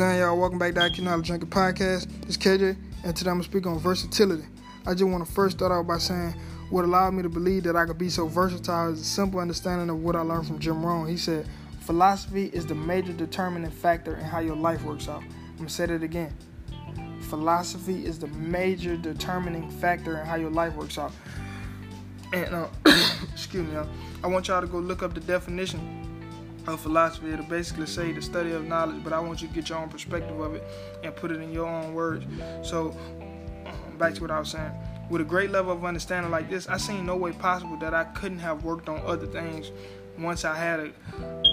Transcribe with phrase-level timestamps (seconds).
[0.00, 0.34] saying, y'all?
[0.34, 2.08] Welcome back to IQ Knowledge Junkie Podcast.
[2.26, 4.44] It's KJ, and today I'm gonna speak on versatility.
[4.86, 6.34] I just want to first start out by saying
[6.70, 9.90] what allowed me to believe that I could be so versatile is a simple understanding
[9.90, 11.06] of what I learned from Jim Rohn.
[11.06, 11.46] He said,
[11.80, 15.84] "Philosophy is the major determining factor in how your life works out." I'm gonna say
[15.84, 16.34] that again.
[17.20, 21.12] Philosophy is the major determining factor in how your life works out.
[22.32, 22.68] And uh,
[23.34, 23.76] excuse me,
[24.24, 25.99] I want y'all to go look up the definition
[26.66, 27.32] of philosophy.
[27.32, 29.88] It'll basically say the study of knowledge, but I want you to get your own
[29.88, 30.64] perspective of it
[31.02, 32.24] and put it in your own words.
[32.62, 32.96] So,
[33.66, 34.72] um, back to what I was saying.
[35.08, 38.04] With a great level of understanding like this, I seen no way possible that I
[38.04, 39.72] couldn't have worked on other things
[40.18, 40.92] once I had a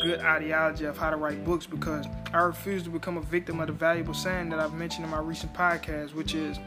[0.04, 3.68] good ideology of how to write books because I refuse to become a victim of
[3.68, 6.60] the valuable saying that I've mentioned in my recent podcast, which is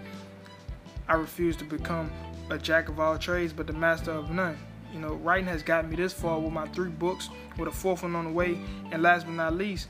[1.08, 2.10] I refuse to become
[2.50, 4.58] a jack of all trades but the master of none.
[4.92, 8.02] You know, writing has gotten me this far with my three books, with a fourth
[8.02, 8.58] one on the way,
[8.90, 9.88] and last but not least,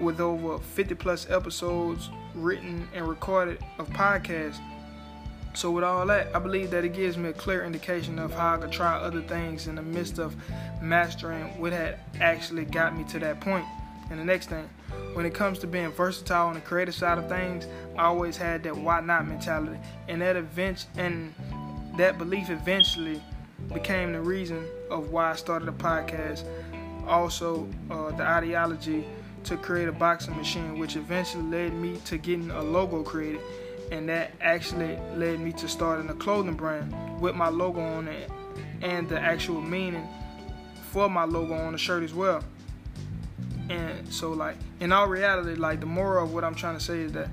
[0.00, 4.60] with over 50 plus episodes written and recorded of podcasts.
[5.54, 8.54] So with all that, I believe that it gives me a clear indication of how
[8.54, 10.36] I could try other things in the midst of
[10.80, 13.64] mastering what had actually got me to that point.
[14.10, 14.68] And the next thing,
[15.14, 18.62] when it comes to being versatile on the creative side of things, I always had
[18.62, 21.34] that why not mentality, and that event and
[21.96, 23.20] that belief eventually
[23.72, 26.44] became the reason of why I started a podcast.
[27.06, 29.06] Also, uh, the ideology
[29.44, 33.40] to create a boxing machine, which eventually led me to getting a logo created,
[33.90, 38.30] and that actually led me to starting a clothing brand with my logo on it
[38.82, 40.06] and the actual meaning
[40.90, 42.42] for my logo on the shirt as well.
[43.70, 47.00] And so, like in all reality, like the moral of what I'm trying to say
[47.00, 47.28] is that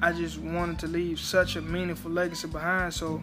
[0.00, 2.94] I just wanted to leave such a meaningful legacy behind.
[2.94, 3.22] So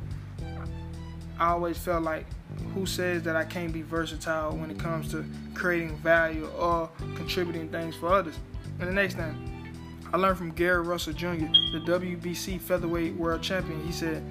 [1.40, 2.26] I always felt like
[2.74, 7.70] who says that I can't be versatile when it comes to creating value or contributing
[7.70, 8.36] things for others.
[8.80, 9.52] And the next thing,
[10.14, 13.86] I learned from Gary Russell Jr., the WBC featherweight world champion.
[13.86, 14.24] He said,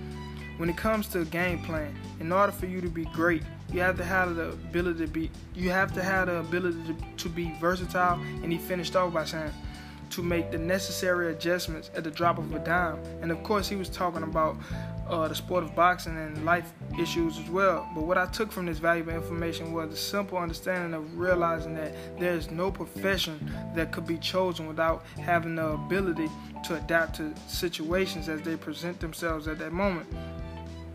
[0.56, 3.42] when it comes to game plan, in order for you to be great,
[3.72, 6.96] you have to have the ability to be you have to have the ability to,
[7.16, 8.20] to be versatile.
[8.42, 9.50] And he finished off by saying,
[10.10, 12.98] to make the necessary adjustments at the drop of a dime.
[13.20, 14.56] And of course, he was talking about
[15.08, 17.88] uh, the sport of boxing and life issues as well.
[17.94, 21.94] But what I took from this valuable information was the simple understanding of realizing that
[22.18, 26.28] there is no profession that could be chosen without having the ability
[26.64, 30.06] to adapt to situations as they present themselves at that moment,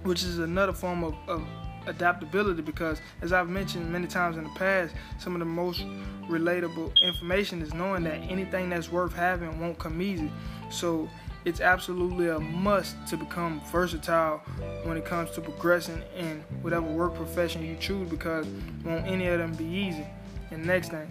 [0.03, 1.43] which is another form of, of
[1.89, 5.81] adaptability because as I've mentioned many times in the past, some of the most
[6.29, 10.31] relatable information is knowing that anything that's worth having won't come easy.
[10.69, 11.09] So
[11.45, 14.37] it's absolutely a must to become versatile
[14.83, 18.45] when it comes to progressing in whatever work profession you choose because
[18.83, 20.05] won't any of them be easy.
[20.51, 21.07] And next thing,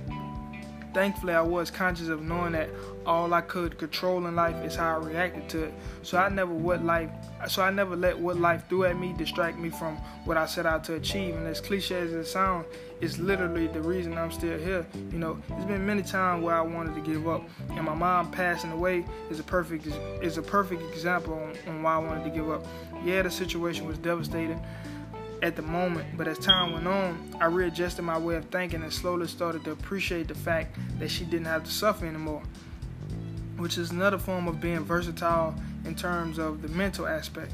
[0.98, 2.68] thankfully I was conscious of knowing that
[3.06, 5.74] all I could control in life is how I reacted to it.
[6.02, 7.08] So I never what life
[7.46, 10.66] so I never let what life threw at me distract me from what I set
[10.66, 11.36] out to achieve.
[11.36, 12.66] And as cliche as it sounds,
[13.00, 14.84] it's literally the reason I'm still here.
[15.12, 18.32] You know, there's been many times where I wanted to give up, and my mom
[18.32, 19.86] passing away is a perfect
[20.20, 22.66] is a perfect example on, on why I wanted to give up.
[23.04, 24.60] Yeah, the situation was devastating
[25.42, 28.92] at the moment, but as time went on, I readjusted my way of thinking and
[28.92, 32.42] slowly started to appreciate the fact that she didn't have to suffer anymore,
[33.56, 35.54] which is another form of being versatile
[35.84, 37.52] in terms of the mental aspect.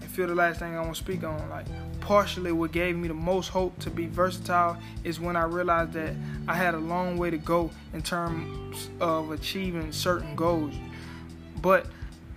[0.00, 1.66] And feel the last thing I want to speak on, like
[2.00, 6.14] partially what gave me the most hope to be versatile is when I realized that
[6.46, 10.74] I had a long way to go in terms of achieving certain goals.
[11.62, 11.86] But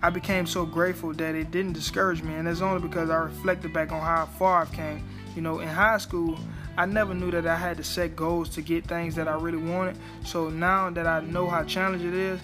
[0.00, 3.72] I became so grateful that it didn't discourage me, and it's only because I reflected
[3.72, 5.04] back on how far I've came.
[5.34, 6.38] You know, in high school,
[6.76, 9.58] I never knew that I had to set goals to get things that I really
[9.58, 9.96] wanted.
[10.24, 12.40] So now that I know how challenging it is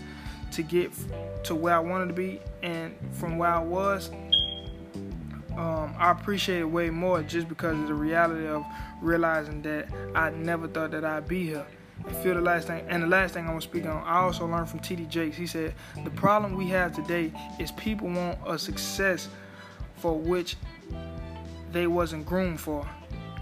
[0.53, 0.93] to get
[1.45, 4.11] to where I wanted to be and from where I was,
[5.57, 8.65] um, I appreciate it way more just because of the reality of
[9.01, 11.67] realizing that I never thought that I'd be here
[12.23, 12.85] feel the last thing.
[12.89, 15.05] And the last thing I want to speak on, I also learned from T.D.
[15.05, 15.37] Jakes.
[15.37, 19.29] He said the problem we have today is people want a success
[19.97, 20.57] for which
[21.73, 22.87] they wasn't groomed for.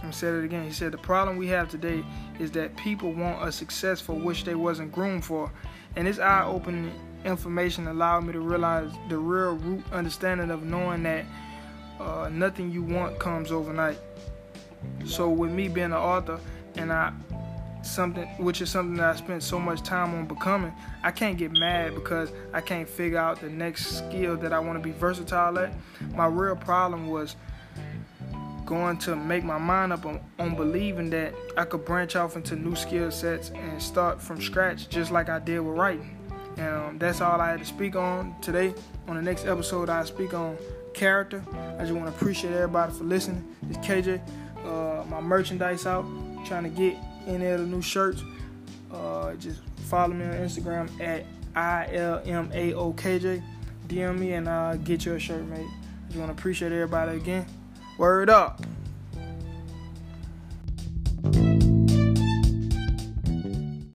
[0.03, 0.65] I said it again.
[0.65, 2.05] He said the problem we have today
[2.39, 5.51] is that people want a success for which they wasn't groomed for.
[5.97, 6.93] And this eye-opening
[7.25, 11.25] information allowed me to realize the real root understanding of knowing that
[12.01, 13.99] uh, nothing you want comes overnight.
[15.05, 16.41] So with me being an author
[16.77, 17.13] and I
[17.83, 21.53] something which is something that I spent so much time on becoming, I can't get
[21.53, 25.59] mad because I can't figure out the next skill that I want to be versatile
[25.59, 25.73] at.
[26.15, 27.37] My real problem was
[28.65, 32.57] going to make my mind up on, on believing that I could branch off into
[32.57, 36.17] new skill sets and start from scratch just like I did with writing.
[36.57, 38.75] And um, that's all I had to speak on today.
[39.09, 40.57] On the next episode, I speak on
[40.95, 41.43] character.
[41.79, 43.45] I just want to appreciate everybody for listening.
[43.69, 44.21] It's KJ.
[44.65, 46.05] Uh, my merchandise out.
[46.45, 46.97] Trying to get
[47.27, 48.23] in there the new shirts.
[48.93, 51.25] Uh, just follow me on Instagram at
[51.55, 53.43] ILMAOKJ.
[53.89, 55.67] DM me and uh, get your shirt mate.
[56.07, 57.47] Just want to appreciate everybody again.
[57.99, 58.63] Word up.